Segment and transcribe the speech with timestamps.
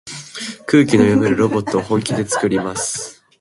[0.65, 3.23] 空気読めるロボットを本気でつくります。